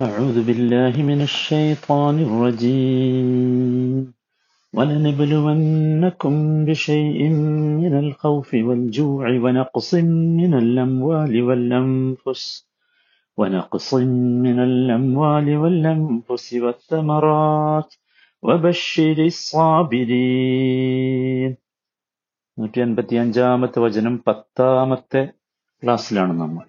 [0.00, 4.14] أعوذ بالله من الشيطان الرجيم
[4.74, 7.20] ولنبلونكم بشيء
[7.82, 9.90] من الخوف والجوع ونقص
[10.40, 12.42] من الأموال والأنفس
[13.38, 13.94] ونقص
[14.46, 17.90] من الأموال والأنفس والثمرات
[18.42, 19.18] وبشر
[20.22, 21.52] الصابرين
[22.58, 25.22] നൂറ്റി അൻപത്തി അഞ്ചാമത്തെ വചനം പത്താമത്തെ
[25.82, 26.66] ക്ലാസ്സിലാണ് നമ്മൾ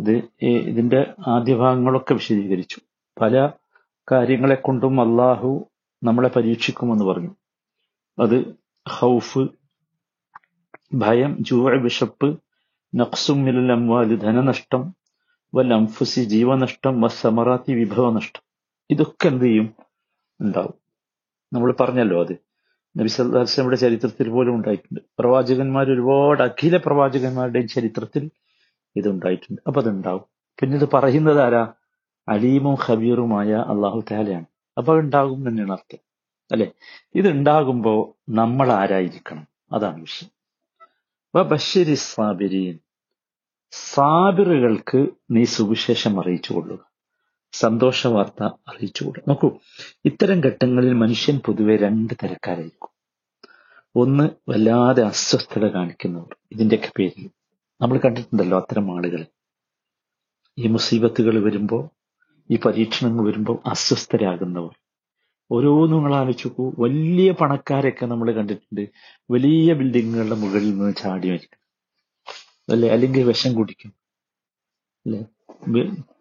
[0.00, 2.80] ഇത് ഇതിന്റെ ആദ്യ ഭാഗങ്ങളൊക്കെ വിശദീകരിച്ചു.
[3.20, 3.50] പല
[4.12, 5.66] കാര്യങ്ങളെ കൊണ്ടും അള്ളാഹു
[6.04, 7.34] നമ്മളെ പരീക്ഷിക്കുമെന്ന് പറഞ്ഞു.
[8.18, 8.54] അത്
[8.88, 9.38] ഹൗഫ്
[10.94, 12.38] ഭയം ജൂവ വിശപ്പ്
[12.94, 14.94] നക്സും അംവാൽ ധനനഷ്ടം
[15.54, 18.42] വൽ അംഫുസി ജീവനഷ്ടം വസമറാത്തി വിഭവനഷ്ടം.
[18.90, 19.74] ഇതൊക്കെ എന്ത് ചെയ്യും?
[20.40, 20.74] ഉണ്ടാവും.
[21.52, 22.36] നമ്മൾ പറഞ്ഞല്ലോ അത്.
[22.98, 25.00] നബി സല്ലാസ്ലമിയുടെ ചരിത്രത്തിൽ പോലും ഉണ്ടായിട്ടുണ്ട്.
[25.18, 28.30] പ്രവാചകന്മാർ ഒരുപാട് അഖില പ്രവാചകന്മാരുടെയും ചരിത്രത്തിൽ
[28.96, 30.22] ഇത് ഉണ്ടായിട്ടുണ്ട് അപ്പൊ അതുണ്ടാവും.
[30.60, 31.72] പിന്നെ ഇത് പറയുന്നത് ആരാ?
[32.28, 34.44] അലീമും ഖബീറുമായ അള്ളാഹു താലയാണ്
[34.78, 35.98] അപ്പൊ ഉണ്ടാകും തന്നെയാണ് അർത്ഥം.
[36.52, 36.72] അല്ലെ?
[37.14, 39.46] ഇത് ഉണ്ടാകുമ്പോ നമ്മൾ ആരായിരിക്കണം?
[39.72, 40.40] അതാണ് വിഷയം.
[41.42, 42.78] ബഷരി സാബിരീൻ
[43.70, 46.78] സാബിറുകൾക്ക് നീ സുവിശേഷം അറിയിച്ചു കൊള്ളുക.
[47.52, 49.58] സന്തോഷ വാർത്ത അറിയിച്ചു കൊടുക്കുക നോക്കൂ
[50.04, 52.88] ഇത്തരം ഘട്ടങ്ങളിൽ മനുഷ്യൻ പൊതുവെ രണ്ട് തരക്കാരായിരിക്കും.
[53.96, 56.36] ഒന്ന് വല്ലാതെ അസ്വസ്ഥത കാണിക്കുന്നവർ.
[56.52, 57.30] ഇതിന്റെയൊക്കെ പേരിൽ
[57.80, 59.26] നമ്മൾ കണ്ടിട്ടുണ്ടല്ലോ അത്തരം ആളുകൾ.
[60.58, 61.90] ഈ മുസീബത്തുകൾ വരുമ്പോ
[62.50, 64.70] ഈ പരീക്ഷണങ്ങൾ വരുമ്പോൾ അസ്വസ്ഥരാകുന്നവർ.
[65.50, 66.14] ഓരോന്നും നിങ്ങൾ
[66.78, 68.88] വലിയ പണക്കാരൊക്കെ നമ്മൾ കണ്ടിട്ടുണ്ട്.
[69.30, 71.60] വലിയ ബിൽഡിങ്ങുകളുടെ മുകളിൽ നിന്ന് ചാടി മരിക്കും.
[72.72, 72.88] അല്ലെ?
[72.90, 73.94] അല്ലെങ്കിൽ വിഷം കുടിക്കും.
[75.06, 75.24] അല്ലെ?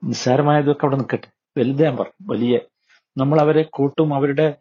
[0.03, 1.59] നിസ്സാരമായതൊക്കെ അവിടെ നിൽക്കട്ടെ.
[1.59, 2.33] വലുത് പറഞ്ഞു.
[2.33, 2.59] വലിയ.
[3.17, 4.55] നമ്മൾ അവരെ കൂട്ടും അവരുടെ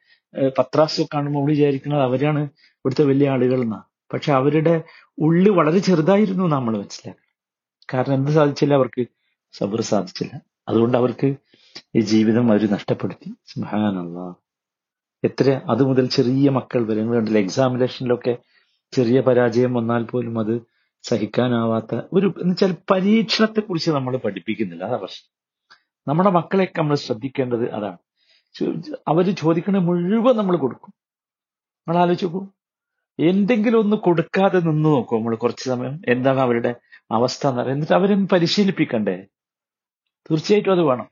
[0.58, 3.82] പത്രാസൊക്കെ കാണുമ്പോൾ വിചാരിക്കുന്നത് അവരാണ് ഇവിടുത്തെ വലിയ ആളുകൾ എന്നാ.
[4.12, 4.82] പക്ഷെ അവരുടെ
[5.18, 7.34] ഉള്ളു വളരെ ചെറുതായിരുന്നു നമ്മൾ മനസ്സിലാക്കി.
[7.94, 9.06] കാരണം എന്ത് സാധിച്ചില്ല അവർക്ക്?
[9.52, 10.40] സബർ സാധിച്ചില്ല.
[10.68, 11.36] അതുകൊണ്ട് അവർക്ക്
[11.96, 13.34] ഈ ജീവിതം അവർ നഷ്ടപ്പെടുത്തി.
[13.46, 14.34] സുബ്ഹാനല്ലാ.
[15.24, 18.38] എത്ര അത് മുതൽ ചെറിയ മക്കൾ വരെ കണ്ടില്ല എക്സാമിനേഷനിലൊക്കെ
[18.92, 20.62] ചെറിയ പരാജയം വന്നാൽ പോലും അത്
[21.02, 24.84] സഹിക്കാനാവാത്ത ഒരു എന്നുവെച്ചാൽ പരീക്ഷണത്തെ കുറിച്ച് നമ്മൾ പഠിപ്പിക്കുന്നില്ല.
[24.84, 25.38] അതാ പ്രശ്നം.
[26.08, 27.98] നമ്മുടെ മക്കളെയൊക്കെ നമ്മൾ ശ്രദ്ധിക്കേണ്ടത് അതാണ്.
[29.08, 30.94] അവർ ചോദിക്കണ മുഴുവൻ നമ്മൾ കൊടുക്കും.
[31.88, 32.57] നമ്മൾ ആലോചിച്ച്
[33.18, 36.00] എന്തെങ്കിലും ഒന്ന് കൊടുക്കാതെ നിന്ന് നോക്കും നമ്മൾ കുറച്ച് സമയം.
[36.08, 36.74] എന്താണ് അവരുടെ
[37.10, 39.24] അവസ്ഥ എന്ന് പറയുന്നത് എന്നിട്ട് അവരെ പരിശീലിപ്പിക്കണ്ടേ?
[40.30, 41.08] തീർച്ചയായിട്ടും അത് വേണം.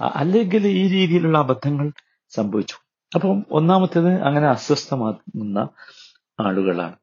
[0.00, 1.92] അല്ലെങ്കിൽ ഈ രീതിയിലുള്ള അബദ്ധങ്ങൾ
[2.30, 2.74] സംഭവിച്ചു.
[3.14, 5.68] അപ്പം ഒന്നാമത്തേത് അങ്ങനെ അസ്വസ്ഥമാകുന്ന
[6.40, 6.96] ആളുകളാണ്.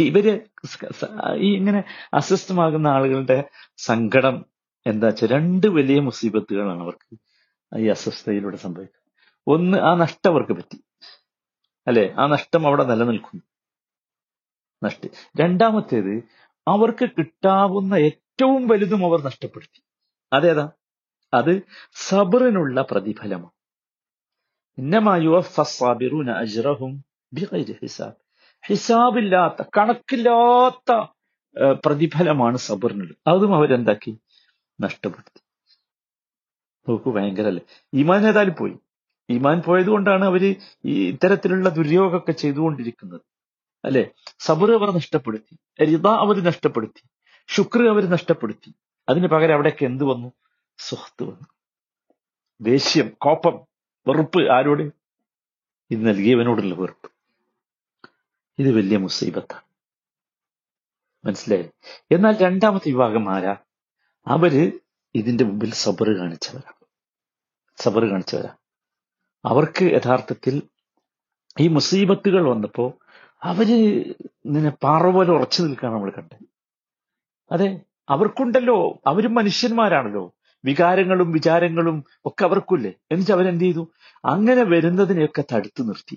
[0.00, 0.40] ഇവർ
[1.36, 1.84] ഈ ഇങ്ങനെ
[2.14, 3.44] അസ്വസ്ഥമാകുന്ന ആളുകളുടെ
[3.76, 4.44] സങ്കടം
[4.86, 7.18] എന്താ വെച്ചാൽ രണ്ട് വലിയ മുസീബത്തുകളാണ് അവർക്ക്
[7.78, 9.06] ഈ അസ്വസ്ഥതയിലൂടെ സംഭവിക്കുന്നത്.
[9.46, 10.85] ഒന്ന് ആ നഷ്ടം അവർക്ക് പറ്റി.
[11.86, 12.14] അല്ലെ?
[12.18, 13.42] ആ നഷ്ടം അവിടെ നിലനിൽക്കുന്നു.
[14.84, 15.08] നഷ്ട.
[15.40, 16.24] രണ്ടാമത്തേത്
[16.68, 19.82] അവർക്ക് കിട്ടാവുന്ന ഏറ്റവും വലുതും അവർ നഷ്ടപ്പെടുത്തി.
[20.32, 20.70] അതേതാ?
[21.34, 21.62] അത്
[21.94, 23.56] സബറിനുള്ള പ്രതിഫലമാണ്.
[27.82, 28.14] ഹിസാബ്.
[28.66, 31.06] ഹിസാബില്ലാത്ത കണക്കില്ലാത്ത
[31.86, 33.16] പ്രതിഫലമാണ് സബറിനുള്ളത്.
[33.26, 34.18] അതും അവരെന്താക്കി
[34.80, 35.40] നഷ്ടപ്പെടുത്തി.
[36.88, 37.62] നോക്കൂ ഭയങ്കരല്ലേ?
[37.94, 38.78] ഈമാൻ ഏതായാലും പോയി.
[39.30, 43.20] ഈമാൻ പോയതുകൊണ്ടാണ് അവർ ഈ ഇത്തരത്തിലുള്ള ദുര്യോഗമൊക്കെ ചെയ്തുകൊണ്ടിരിക്കുന്നത്.
[43.84, 44.10] അല്ലെ?
[44.38, 47.02] സബർ അവർ നഷ്ടപ്പെടുത്തി രിത അവർ നഷ്ടപ്പെടുത്തി
[47.48, 48.74] ശുക്ർ അവർ നഷ്ടപ്പെടുത്തി.
[49.08, 50.32] അതിന് പകരം അവിടേക്ക് എന്ത് വന്നു?
[50.78, 51.48] സുഹത്ത് വന്നു.
[52.60, 53.60] ദേഷ്യം കോപ്പം
[54.08, 54.82] വെറുപ്പ് ആരോട്?
[55.90, 57.10] ഇത് നൽകിയവനോടുള്ള വെറുപ്പ്.
[58.58, 59.62] ഇത് വലിയ മുസീബത്താണ്.
[61.26, 61.70] മനസ്സിലായി?
[62.12, 63.56] എന്നാൽ രണ്ടാമത്തെ വിഭാഗം ആരാ?
[64.26, 64.80] അവർ
[65.14, 66.72] ഇതിന്റെ മുമ്പിൽ സബർ കാണിച്ചവരാ.
[67.76, 68.56] സബർ കാണിച്ചവരാ.
[69.46, 70.62] അവർക്ക് യഥാർത്ഥത്തിൽ
[71.60, 72.98] ഈ മുസീബത്തുകൾ വന്നപ്പോ
[73.42, 73.68] അവർ
[74.46, 76.44] ഇങ്ങനെ പാറ പോലെ ഉറച്ചു നിൽക്കാൻ നമ്മൾ കണ്ടത്.
[77.52, 80.32] അതെ അവർക്കുണ്ടല്ലോ അവരും മനുഷ്യന്മാരാണല്ലോ.
[80.64, 82.92] വികാരങ്ങളും വിചാരങ്ങളും ഒക്കെ അവർക്കില്ലേ.
[83.12, 83.92] എന്നിട്ട് അവരെന്ത് ചെയ്തു?
[84.24, 86.16] അങ്ങനെ വരുന്നതിനെയൊക്കെ തടുത്തു നിർത്തി.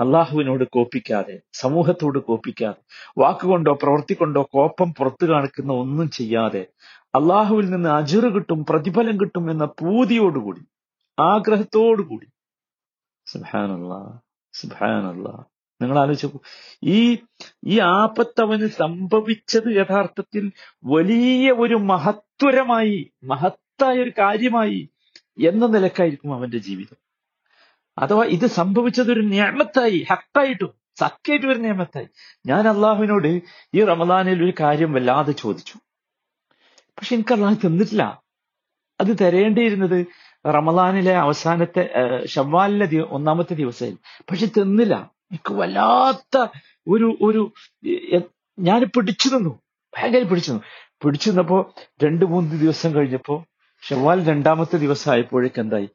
[0.00, 2.80] അള്ളാഹുവിനോട് കോപ്പിക്കാതെ സമൂഹത്തോട് കോപ്പിക്കാതെ
[3.18, 6.66] വാക്കുകൊണ്ടോ പ്രവൃത്തി കൊണ്ടോ കോപ്പം പുറത്തു കാണിക്കുന്ന ഒന്നും ചെയ്യാതെ
[7.14, 10.62] അള്ളാഹുവിൽ നിന്ന് അജിറ് കിട്ടും പ്രതിഫലം കിട്ടും എന്ന പൂതിയോടുകൂടി
[11.18, 12.26] ആഗ്രഹത്തോടുകൂടി
[13.26, 14.18] സുബാനല്ലാ
[14.52, 15.44] സുബാനുള്ള
[15.82, 16.26] നിങ്ങൾ ആലോചിച്ച്
[16.82, 17.18] ഈ
[17.66, 20.52] ഈ ആപത്ത് അവന് സംഭവിച്ചത് യഥാർത്ഥത്തിൽ
[20.84, 24.88] വലിയ ഒരു മഹത്വരമായി മഹത്തായ ഒരു കാര്യമായി
[25.44, 26.96] എന്ന നിലക്കായിരിക്കും അവന്റെ ജീവിതം.
[27.98, 32.08] അഥവാ ഇത് സംഭവിച്ചത് ഒരു നിയമത്തായി ഹക്കായിട്ടും സത്യമായിട്ട് ഒരു നിയമത്തായി.
[32.46, 33.42] ഞാൻ അള്ളാഹുവിനോട്
[33.74, 35.74] ഈ റമദാനിൽ ഒരു കാര്യം വല്ലാതെ ചോദിച്ചു.
[36.98, 38.22] പക്ഷെ എനിക്ക് അള്ളാഹ് തന്നിട്ടില്ല.
[39.00, 40.06] അത് തരേണ്ടിയിരുന്നത്
[40.50, 41.90] റമദാനിലെ അവസാനത്തെ
[42.26, 45.12] ഷവ്വാലിലെ ഒന്നാമത്തെ ദിവസമായിരുന്നു പക്ഷെ തിന്നില്ല.
[45.30, 46.46] എനിക്ക് വല്ലാത്ത
[46.88, 47.52] ഒരു ഒരു
[48.58, 49.60] ഞാൻ പിടിച്ചു നിന്നു.
[49.98, 50.64] ഭയങ്കര പിടിച്ചു നിന്നു.
[51.04, 53.44] പിടിച്ചു നിന്നപ്പോ രണ്ടു മൂന്ന് ദിവസം കഴിഞ്ഞപ്പോ
[53.88, 55.88] ഷവ്വാൽ രണ്ടാമത്തെ ദിവസം ആയപ്പോഴേക്ക് എന്തായി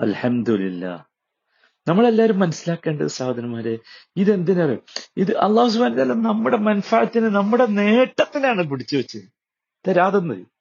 [0.00, 1.08] അലഹമില്ല
[1.88, 3.78] നമ്മളെല്ലാവരും മനസ്സിലാക്കേണ്ടത് സഹോദരന്മാരെ
[4.16, 4.78] ഇതെന്തിനാണ്
[5.16, 9.22] ഇത് അള്ളാഹു സുബാൻ നമ്മുടെ മൻഫാത്തിന് നമ്മുടെ നേട്ടത്തിനാണ് പിടിച്ചു വെച്ചത്.
[9.88, 10.57] തരാതെന്നത്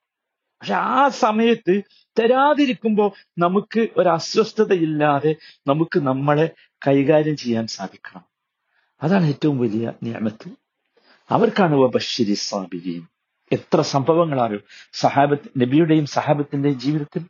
[0.61, 1.81] പക്ഷെ ആ സമയത്ത്
[2.19, 5.35] തരാതിരിക്കുമ്പോ നമുക്ക് ഒരു അസ്വസ്ഥതയില്ലാതെ
[5.67, 6.49] നമുക്ക് നമ്മളെ
[6.87, 8.25] കൈകാര്യം ചെയ്യാൻ സാധിക്കണം.
[9.03, 10.49] അതാണ് ഏറ്റവും വലിയ നിയമത്ത്.
[11.31, 13.09] അവർക്കാണ് ബഷീരി സാബിരിയും
[13.51, 14.59] എത്ര സംഭവങ്ങളാണ്
[14.93, 17.25] സഹാബത്ത് നബിയുടെയും സഹാബത്തിന്റെയും ജീവിതത്തിൽ?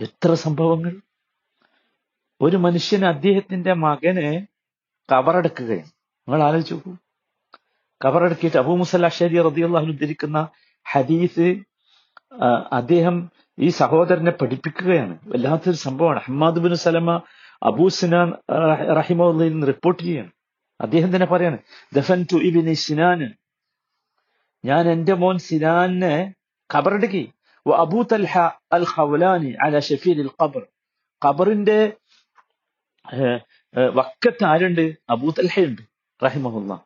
[0.00, 1.00] എത്ര സംഭവങ്ങൾ?
[2.40, 4.46] ഒരു മനുഷ്യന് അദ്ദേഹത്തിന്റെ മകനെ
[5.12, 5.86] കബറടക്കുകയാണ്.
[5.86, 6.96] നിങ്ങൾ ആലോചിച്ചു നോക്കൂ.
[8.04, 10.48] കബറടക്കിയിട്ട് അബൂ മുസല്ല ഷരി റതിയുള്ള ഉദ്ധരിക്കുന്ന
[10.92, 11.71] ഹദീസ്
[12.72, 15.18] അദ്ദേഹം ഈ സഹോദരനെ പഠിപ്പിക്കുകയാണ്.
[15.26, 16.18] വല്ലാത്തൊരു സംഭവമാണ്.
[16.18, 17.22] Ahmad bin Salama
[17.62, 18.32] Abu Sinan
[18.96, 20.30] റഹിമുള്ളയിൽ നിന്ന് റിപ്പോർട്ട് ചെയ്യാണ്
[20.80, 21.58] അദ്ദേഹം തന്നെ പറയാണ്
[21.94, 23.28] ദഫൻ ടു ഇബിനി സിനാന്
[24.64, 26.34] ഞാൻ എന്റെ മോൻ സിനാനെ
[26.74, 27.32] ഖബറടക്കി.
[27.66, 28.38] അബൂ തൽഹ
[28.72, 30.62] അൽ ഖൗലാനി അല ഷഫീൽ ഖബർ.
[31.26, 31.92] ഖബറിന്റെ
[33.94, 34.92] വക്കത്ത് ആരുണ്ട്?
[35.10, 35.82] അബൂ തൽഹയുണ്ട്
[36.24, 36.84] റഹിമഹുല്ല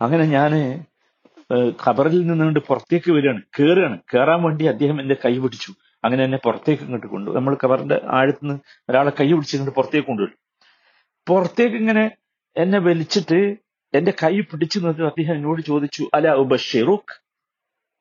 [0.00, 0.84] അങ്ങനെ ഞാൻ
[1.84, 3.42] ഖബറിൽ നിന്നുകൊണ്ട് പുറത്തേക്ക് വരികയാണ്.
[3.58, 5.72] കയറുകയാണ് കയറാൻ വേണ്ടി അദ്ദേഹം എന്റെ കൈ പിടിച്ചു.
[6.04, 8.58] അങ്ങനെ എന്നെ പുറത്തേക്ക് ഇങ്ങോട്ട് കൊണ്ടു നമ്മൾ ഖബറിന്റെ ആഴത്തുനിന്ന്
[8.90, 10.36] ഒരാളെ കൈ പിടിച്ചിങ്ങോട്ട് പുറത്തേക്ക് കൊണ്ടുവരും
[11.26, 12.04] പുറത്തേക്ക് ഇങ്ങനെ
[12.56, 13.38] എന്നെ വലിച്ചിട്ട്
[13.94, 17.14] എന്റെ കൈ പിടിച്ചു നിർത്തി അദ്ദേഹം എന്നോട് ചോദിച്ചു അല ഉബഷിറുഖ്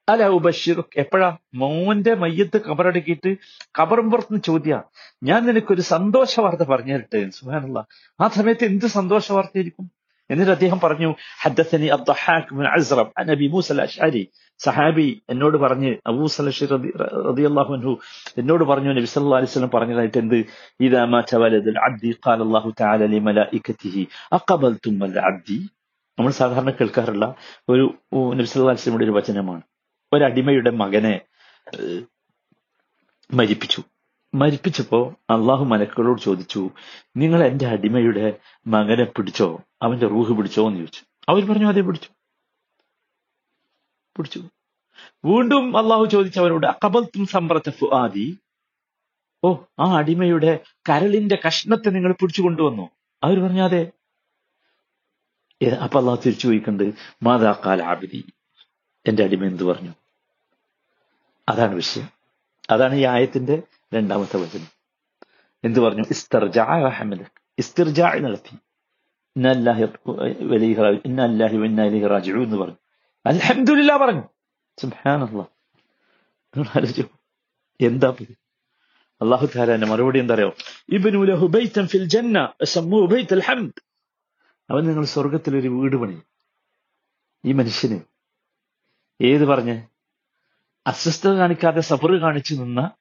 [0.10, 1.38] അല ഉബഷിറുഖ് എപ്പോഴാ?
[1.56, 3.32] മോന്റെ മയ്യത്ത് കബറടക്കിയിട്ട്
[3.80, 4.82] കബറും പുറത്തുനിന്ന് ചോദ്യ.
[5.24, 7.86] ഞാൻ നിനക്കൊരു സന്തോഷ വാർത്ത പറഞ്ഞു തരട്ടെ സുഹാനുള്ള
[8.22, 9.86] ആ സമയത്ത് എന്ത് സന്തോഷ വാർത്തയായിരിക്കും
[10.30, 11.10] എന്നിട്ട് അദ്ദേഹം പറഞ്ഞു
[11.44, 14.24] ഹദ്ദസനി അബ്ദഹാഖ് ബിൻ അസ്റം അൻ മൂസ അൽ അഷ്അരി
[14.60, 17.94] സഹാബി എന്നോട് പറഞ്ഞ് അബൂ സലഷി റളിയല്ലാഹു അൻഹു
[18.42, 20.38] എന്നോട് പറഞ്ഞു നബി സല്ലല്ലാഹു അലൈഹി വസല്ലം പറഞ്ഞതായിട്ട് എന്ത്?
[20.86, 21.30] ഇദാ മാത
[21.88, 22.40] അബ്ദി ഖാല
[22.82, 24.04] തആല ലി മലായികതിഹി
[24.38, 25.58] അഖബൽതും അൽ അബ്ദി.
[26.18, 27.26] നമ്മൾ സാധാരണ കേൾക്കാറുള്ള
[27.74, 27.86] ഒരു
[28.38, 29.64] നബി സല്ലല്ലാഹു അലൈഹി വസല്ലമയുടെ ഒരു വചനമാണ്.
[30.12, 31.16] ഒരു അടിമയുടെ മകനെ
[33.30, 33.82] മരിപ്പിച്ചു.
[34.36, 36.70] മരിപ്പിച്ചപ്പോ അള്ളാഹു മലക്കുകളോട് ചോദിച്ചു
[37.18, 38.38] നിങ്ങൾ എന്റെ അടിമയുടെ
[38.68, 39.62] മകനെ പിടിച്ചോ?
[39.82, 40.68] അവന്റെ റൂഹ് പിടിച്ചോ?
[40.68, 41.02] എന്ന് ചോദിച്ചു.
[41.30, 42.10] അവർ പറഞ്ഞു അതെ പിടിച്ചു.
[44.18, 44.50] പിടിച്ചു.
[45.26, 48.38] വീണ്ടും അള്ളാഹു ചോദിച്ചു അവരോട് അക്കബൽത്തും സമ്പ്രത്ത ഫുആദി?
[49.44, 50.60] ഓ ആ അടിമയുടെ
[50.90, 52.90] കരളിന്റെ കഷ്ണത്തെ നിങ്ങൾ പിടിച്ചു കൊണ്ടുവന്നു?
[53.24, 53.92] അവർ പറഞ്ഞു അതെ.
[55.84, 58.26] അപ്പൊ അള്ളാഹു തിരിച്ചു ചോദിക്കുന്നുണ്ട് മാതാക്കാൽ ആബിദി
[59.08, 59.92] എന്റെ അടിമ എന്ത് പറഞ്ഞു?
[61.50, 62.10] അതാണ് വിഷയം.
[62.70, 64.68] അതാണ് ഈ ആയത്തിന്റെ രണ്ടാമത്തെ വചനം.
[65.64, 66.04] എന്ത് പറഞ്ഞു?
[68.20, 68.58] നടത്തി
[72.44, 72.76] എന്ന് പറഞ്ഞു.
[73.26, 74.24] അൽഹംദുലില്ലാ പറഞ്ഞു.
[74.78, 77.08] സുബ്ഹാനല്ലാഹ്.
[77.82, 78.14] എന്താ
[79.22, 80.56] അള്ളാഹു താലാന്റെ മറുപടി എന്താ അറിയോ?
[81.86, 82.54] ഫിൽ ജന്ന
[84.70, 86.22] അവൻ നിങ്ങൾ സ്വർഗത്തിൽ ഒരു വീട് പണി
[87.46, 88.00] ഈ മനുഷ്യന്
[89.22, 89.84] ഏത് പറഞ്ഞ്?
[90.88, 92.92] അസ്വസ്ഥത കാണിക്കാതെ സബർ കാണിച്ചു നിന്ന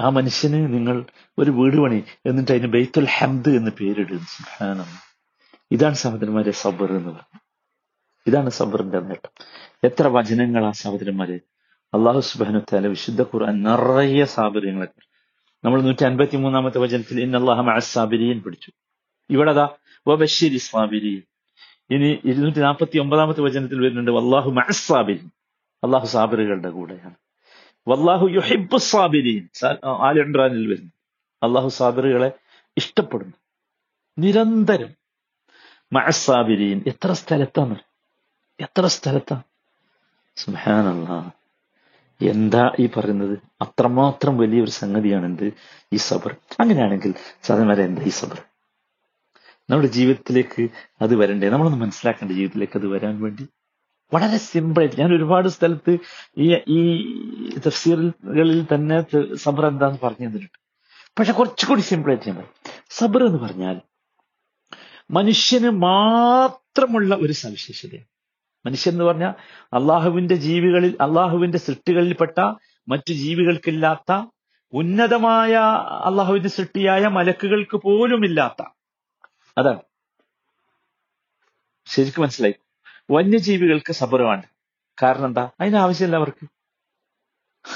[0.00, 1.04] ആ മനുഷ്യന് നിങ്ങൾ
[1.38, 4.18] ഒരു വീട് പണി എന്നിട്ട് അതിന് ബൈത്തുൽ ഹംദ് എന്ന് പേരിടും.
[4.18, 4.86] സുഹാനം
[5.72, 7.40] ഇതാണ് സഹോദരന്മാരെ സബർ എന്ന് പറഞ്ഞു.
[8.26, 9.30] ഇതാണ് സബറിന്റെ നേട്ടം.
[9.84, 11.40] എത്ര വചനങ്ങൾ ആ സഹോദരന്മാരെ.
[11.94, 14.88] അള്ളാഹു സുബാനു താല വിശുദ്ധ ഖുർആൻ നിറയെ സാബര്യങ്ങളെ
[15.64, 18.04] നമ്മൾ നൂറ്റി അൻപത്തി മൂന്നാമത്തെ വചനത്തിൽ ഇൻ അള്ളാഹ
[18.44, 18.72] പിടിച്ചു
[19.30, 19.68] ഇവിടെ അതാ
[20.08, 21.22] വബശ്ശിരി സാബിരിയൻ
[21.94, 25.28] ഇനി ഇരുന്നൂറ്റി നാൽപ്പത്തി ഒമ്പതാമത്തെ വചനത്തിൽ വരുന്നുണ്ട് അള്ളാഹു മഹസാബിരി
[25.84, 27.14] അള്ളാഹു സാബിറുകളുടെ കൂടെയാണ്.
[27.88, 29.48] വല്ലാഹു യുഹിബു സാബിരീൻ
[29.84, 30.90] ആൽ ഇമ്രാനിൽ വരുന്നു.
[31.42, 32.32] അള്ളാഹു സാബിറുകളെ
[32.76, 33.34] ഇഷ്ടപ്പെടുന്നു.
[34.18, 34.94] നിരന്തരം.
[35.92, 36.82] മഅസ്സാബിരീൻ.
[36.86, 37.76] എത്ര സ്ഥലത്താണ്?
[38.60, 39.42] എത്ര സ്ഥലത്താണ്?
[40.36, 41.30] സുബ്ഹാനല്ലാ.
[42.22, 43.38] എന്താ ഈ പറയുന്നത്?
[43.62, 45.52] അത്രമാത്രം വലിയൊരു സംഗതിയാണ് എന്ത്
[45.92, 46.36] ഈ സബർ?
[46.60, 48.42] അങ്ങനെയാണെങ്കിൽ സാധാരണ എന്താ ഈ സബർ?
[49.70, 50.68] നമ്മുടെ ജീവിതത്തിലേക്ക്
[51.02, 51.48] അത് വരണ്ടേ?
[51.48, 53.48] നമ്മളൊന്ന് മനസ്സിലാക്കേണ്ട ജീവിതത്തിലേക്ക് അത് വരാൻ വേണ്ടി
[54.12, 55.98] വളരെ സിമ്പിളായിട്ട് ഞാൻ ഒരുപാട് സ്ഥലത്ത്
[56.38, 57.00] ഈ ഈ
[57.66, 60.58] തഫ്സീറുകളിൽ തന്നെ സബർ എന്താന്ന് പറഞ്ഞു തന്നിട്ടുണ്ട്.
[61.18, 62.82] പക്ഷെ കുറച്ചുകൂടി സിമ്പിളായിട്ട് ഞാൻ പറയും.
[62.90, 63.80] സബർ എന്ന് പറഞ്ഞാൽ
[65.10, 68.06] മനുഷ്യന് മാത്രമുള്ള ഒരു സവിശേഷതയാണ്.
[68.66, 69.30] മനുഷ്യൻ എന്ന് പറഞ്ഞാൽ
[69.72, 72.52] അള്ളാഹുവിന്റെ ജീവികളിൽ അള്ളാഹുവിന്റെ സൃഷ്ടികളിൽപ്പെട്ട
[72.88, 74.26] മറ്റു ജീവികൾക്കില്ലാത്ത
[74.72, 75.54] ഉന്നതമായ
[76.04, 78.66] അള്ളാഹുവിന്റെ സൃഷ്ടിയായ മലക്കുകൾക്ക് പോലുമില്ലാത്ത.
[79.58, 79.80] അതാണ്.
[81.86, 82.54] ശരിക്കും മനസ്സിലായി?
[83.10, 84.42] വന്യജീവികൾക്ക് സബറുമാണ്
[85.02, 85.50] കാരണം എന്താ?
[85.60, 86.46] അതിന് ആവശ്യമില്ല അവർക്ക്.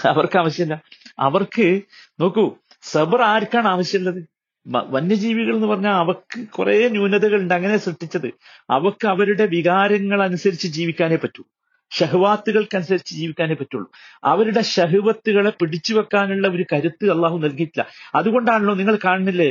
[0.06, 0.82] അവർക്ക് ആവശ്യമില്ല.
[1.18, 1.80] അവർക്ക്
[2.20, 2.44] നോക്കൂ
[2.82, 4.20] സബർ ആർക്കാണ് ആവശ്യമുള്ളത്?
[4.66, 8.28] വന്യജീവികൾ എന്ന് പറഞ്ഞാൽ അവക്ക് കുറെ ന്യൂനതകളുണ്ട് അങ്ങനെ സൃഷ്ടിച്ചത്.
[8.70, 11.44] അവക്ക് അവരുടെ വികാരങ്ങൾ അനുസരിച്ച് ജീവിക്കാനേ പറ്റൂ.
[11.90, 13.90] ഷഹ്വാത്തുകൾക്കനുസരിച്ച് ജീവിക്കാനേ പറ്റുള്ളൂ.
[14.24, 17.86] അവരുടെ ഷഹ്വത്തുകളെ പിടിച്ചു വെക്കാനുള്ള ഒരു കരുത്ത് അള്ളാഹു നൽകിയിട്ടില്ല.
[18.14, 19.48] അതുകൊണ്ടാണല്ലോ നിങ്ങൾ കാണുന്നില്ലേ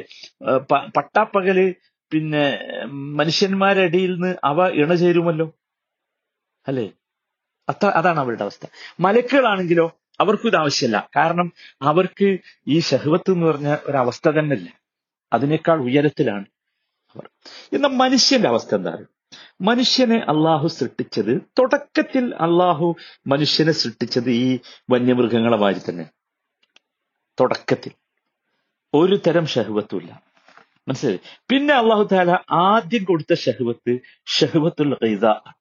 [0.98, 1.60] പട്ടാപ്പകൽ
[2.12, 2.44] പിന്നെ
[2.92, 5.48] മനുഷ്യന്മാരുടെ ഇടയിൽ നിന്ന് അവ ഇണചേരുമല്ലോ?
[6.68, 6.92] അല്ലേ?
[7.70, 8.68] അത്ര അതാണ് അവരുടെ അവസ്ഥ.
[9.00, 11.10] മലക്കുകളാണെങ്കിലോ അവർക്കും ഇത് ആവശ്യമല്ല.
[11.16, 14.70] കാരണം അവർക്ക് ഈ ഷഹ്വത്ത് എന്ന് പറഞ്ഞ ഒരവസ്ഥ തന്നെയല്ല.
[15.34, 16.46] അതിനേക്കാൾ ഉയരത്തിലാണ്
[17.16, 17.30] അവർ.
[17.74, 19.06] എന്നാൽ മനുഷ്യന്റെ അവസ്ഥ എന്താണ്?
[19.62, 22.96] മനുഷ്യനെ അള്ളാഹു സൃഷ്ടിച്ചത് തുടക്കത്തിൽ അള്ളാഹു
[23.28, 24.60] മനുഷ്യനെ സൃഷ്ടിച്ചത് ഈ
[24.90, 26.10] വന്യമൃഗങ്ങളെ മാതിരി തന്നെ.
[27.40, 27.92] തുടക്കത്തിൽ.
[28.94, 30.24] ഒരു തരം ഷഹ്വത്തുമില്ല
[30.88, 31.20] മനസ്സിലായി?
[31.50, 35.57] പിന്നെ അള്ളാഹു താല ആദ്യം കൊടുത്ത ഷഹ്വത്ത് ഷഹ്വത്തുൽ ഖൈദ ഭക്ഷണം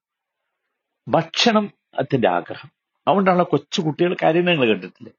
[1.99, 2.71] അതിന്റെ ആഗ്രഹം.
[3.09, 5.13] അതുകൊണ്ടാണ് കൊച്ചു കുട്ടികൾ കരയുന്നത് നിങ്ങൾ കണ്ടിട്ടില്ലേ?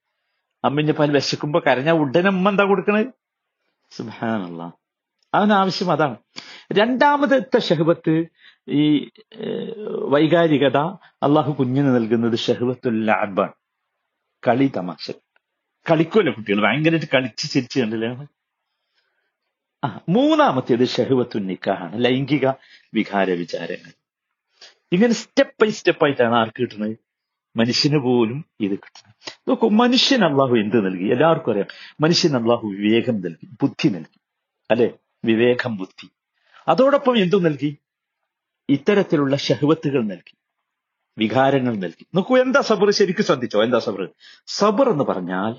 [0.63, 3.07] അമ്മിന്റെ പാൽ വിശക്കുമ്പോ കരഞ്ഞ ഉടനെ അമ്മ എന്താ കൊടുക്കണത്
[3.89, 4.61] സുഹാനുള്ള
[5.33, 6.17] അവന് ആവശ്യം അതാണ്.
[6.73, 8.13] രണ്ടാമത്തെ ഷഹബത്ത്
[8.81, 8.83] ഈ
[10.13, 10.77] വൈകാരികത
[11.25, 13.55] അള്ളാഹു കുഞ്ഞിന് നൽകുന്നത് ഷഹബത്തുൽ ലാബാണ്
[14.47, 15.05] കളി തമാശ.
[15.85, 16.59] കളിക്കുമല്ലോ കുട്ടികൾ.
[16.61, 18.09] ഭയങ്കരമായിട്ട് കളിച്ച് ചിരിച്ച് കണ്ടില്ലേ
[19.83, 22.05] ആ മൂന്നാമത്തേത് ഷഹബത്തുൽ നിക്കാഹാണ്.
[22.05, 22.45] ലൈംഗിക
[22.93, 23.93] വികാര വിചാരങ്ങൾ
[24.91, 26.97] ഇങ്ങനെ സ്റ്റെപ്പ് ബൈ സ്റ്റെപ്പ് ആയിട്ടാണ് ആർക്ക് കിട്ടുന്നത്?
[27.57, 29.15] മനുഷ്യന് പോലും ഇത് കിട്ടുന്നത്.
[29.47, 31.11] നോക്കൂ മനുഷ്യൻ അള്ളാഹു എന്ത് നൽകി?
[31.11, 31.67] എല്ലാവർക്കും അറിയാം.
[32.01, 34.19] മനുഷ്യൻ അള്ളാഹു വിവേകം നൽകി ബുദ്ധി നൽകി
[34.71, 34.89] അല്ലെ?
[35.25, 36.07] വിവേകം ബുദ്ധി.
[36.67, 37.77] അതോടൊപ്പം എന്തു നൽകി?
[38.69, 40.35] ഇത്തരത്തിലുള്ള ഷഹവത്തുകൾ നൽകി
[41.17, 42.05] വികാരങ്ങൾ നൽകി.
[42.15, 44.09] നോക്കൂ എന്താ സബർ ശരിക്കും ശ്രദ്ധിച്ചോ എന്താ സബർ
[44.47, 45.53] സബർ എന്ന് പറഞ്ഞാൽ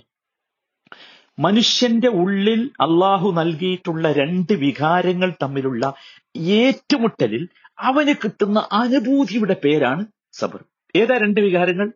[1.38, 5.94] മനുഷ്യന്റെ ഉള്ളിൽ അള്ളാഹു നൽകിയിട്ടുള്ള രണ്ട് വികാരങ്ങൾ തമ്മിലുള്ള
[6.36, 10.64] ഏറ്റുമുട്ടലിൽ അവന് കിട്ടുന്ന അനുഭൂതിയുടെ പേരാണ് സബർ.
[10.96, 11.92] ഏതാ രണ്ട് വികാരങ്ങൾ?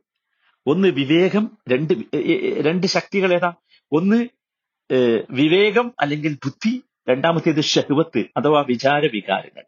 [0.67, 1.93] ഒന്ന് വിവേകം രണ്ട്
[2.61, 3.53] രണ്ട് ശക്തികൾ ഏതാ?
[3.93, 4.29] ഒന്ന്
[5.31, 9.65] വിവേകം അല്ലെങ്കിൽ ബുദ്ധി രണ്ടാമത്തേത് ഷഹുവത്ത് അഥവാ വിചാര വികാരങ്ങൾ.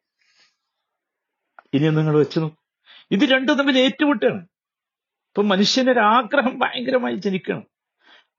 [1.75, 2.59] ഇനി നിങ്ങൾ വെച്ചു നോക്കും.
[3.11, 4.41] ഇത് രണ്ടും തമ്മിൽ ഏറ്റുമുട്ടാണ്.
[5.23, 7.65] ഇപ്പൊ മനുഷ്യനൊരാഗ്രഹം ഭയങ്കരമായി ജനിക്കണം.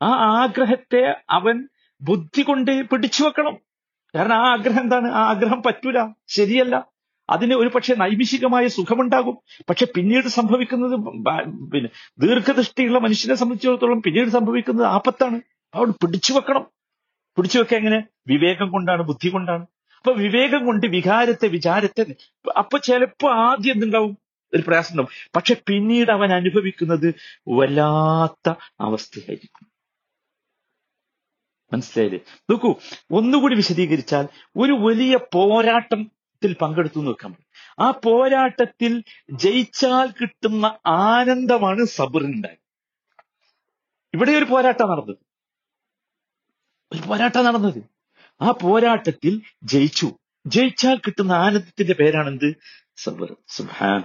[0.01, 0.07] ആ
[0.43, 1.67] ആഗ്രഹത്തെ അവൻ
[2.01, 3.57] ബുദ്ധി കൊണ്ട് പിടിച്ചു വെക്കണം.
[4.15, 5.07] കാരണം ആ ആഗ്രഹം എന്താണ്?
[5.07, 6.13] ആ ആഗ്രഹം പറ്റൂല.
[6.27, 6.94] ശരിയല്ല.
[7.29, 9.37] അതിന് ഒരു പക്ഷെ നൈമിഷികമായ സുഖമുണ്ടാകും.
[9.69, 10.99] പക്ഷെ പിന്നീട് സംഭവിക്കുന്നത്
[11.71, 11.89] പിന്നെ
[12.19, 15.41] ദീർഘദൃഷ്ടിയുള്ള മനുഷ്യനെ സംബന്ധിച്ചിടത്തോളം പിന്നീട് സംഭവിക്കുന്നത് ആപത്താണ്.
[15.73, 16.67] അവിടെ പിടിച്ചു വെക്കണം.
[17.37, 18.03] പിടിച്ചു വെക്കാൻ എങ്ങനെ?
[18.27, 19.65] വിവേകം കൊണ്ടാണ് ബുദ്ധി കൊണ്ടാണ്.
[19.97, 22.15] അപ്പൊ വിവേകം കൊണ്ട് വികാരത്തെ വിചാരത്തെ
[22.57, 24.17] അപ്പൊ ചിലപ്പോ ആദ്യം എന്തുണ്ടാവും?
[24.53, 25.29] ഒരു പ്രയാസം ഉണ്ടാവും.
[25.35, 27.15] പക്ഷെ പിന്നീട് അവൻ അനുഭവിക്കുന്നത്
[27.47, 29.67] വല്ലാത്ത അവസ്ഥയായിരിക്കും.
[31.73, 32.19] മനസ്സിലായില്ലേ?
[32.49, 32.75] നോക്കൂ
[33.11, 34.27] ഒന്നുകൂടി വിശദീകരിച്ചാൽ
[34.57, 35.17] ഒരു വലിയ
[36.35, 37.35] പോരാട്ടത്തിൽ പങ്കെടുത്തു എന്ന് പറ്റും.
[37.79, 42.57] ആ പോരാട്ടത്തിൽ ജയിച്ചാൽ കിട്ടുന്ന ആനന്ദമാണ് സബറിനുണ്ടായത്.
[44.13, 45.17] ഇവിടെ ഒരു പോരാട്ടം നടന്നത്.
[46.93, 47.83] ഒരു പോരാട്ടം നടന്നത്.
[48.41, 50.11] ആ പോരാട്ടത്തിൽ ജയിച്ചു.
[50.47, 52.55] ജയിച്ചാൽ കിട്ടുന്ന ആനന്ദത്തിന്റെ പേരാണെന്ത്?
[52.95, 53.35] സബർ.
[53.47, 54.03] സുഹാൻ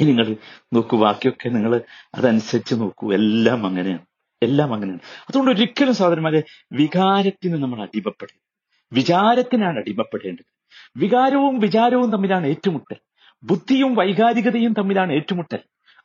[0.00, 0.36] ഇനി നിങ്ങൾ
[0.72, 1.80] നോക്കൂ ബാക്കിയൊക്കെ നിങ്ങൾ
[2.14, 3.12] അതനുസരിച്ച് നോക്കൂ.
[3.12, 4.06] എല്ലാം അങ്ങനെയാണ്.
[4.42, 5.00] എല്ലാം അങ്ങനെയാണ്.
[5.28, 6.42] അതുകൊണ്ട് ഒരിക്കലും സഹോദരന്മാരെ
[6.72, 8.50] വികാരത്തിന് നമ്മൾ അടിമപ്പെടരുത്.
[8.92, 10.59] വിചാരത്തിനാണ് അടിമപ്പെടേണ്ടത്.
[10.96, 12.96] വികാരവും വിചാരവും തമ്മിലാണ് ഏറ്റുമുട്ടൽ.
[13.42, 15.58] ബുദ്ധിയും വൈകാരികതയും തമ്മിലാണ് ഏറ്റുമുട്ടൽ.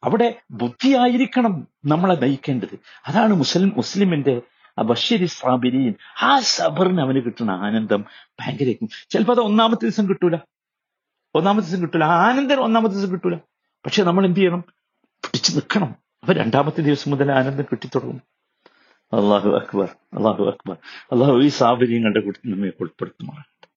[0.04, 2.80] അവിടെ ബുദ്ധിയായിരിക്കണം നമ്മളെ നയിക്കേണ്ടത്.
[3.08, 4.42] അതാണ് മുസ്ലിം മുസ്ലിമിന്റെ
[4.84, 8.06] ബഷീരി സാബിരിയും ആ സബറിന് അവന് കിട്ടുന്ന ആനന്ദം
[8.40, 10.36] ഭയങ്കര ചിലപ്പോൾ അത് ഒന്നാമത്തെ ദിവസം കിട്ടൂല.
[11.36, 12.04] ഒന്നാമത്തെ ദിവസം കിട്ടൂല.
[12.04, 13.36] ആനന്ദം ഒന്നാമത്തെ ദിവസം കിട്ടൂല.
[13.86, 14.64] പക്ഷെ നമ്മൾ എന്ത് ചെയ്യണം?
[15.26, 15.96] പിടിച്ചു നിൽക്കണം.
[16.22, 18.22] അപ്പൊ രണ്ടാമത്തെ ദിവസം മുതൽ ആനന്ദം കിട്ടിത്തുടങ്ങും.
[19.14, 20.78] അള്ളാഹു അക്ബർ അള്ളാഹു അക്ബർ.
[21.12, 23.44] അള്ളാഹു ഈ സാഹചര്യങ്ങളുടെ കൂട്ടത്തിൽ നമ്മെ ഉൾപ്പെടുത്തുമാണ്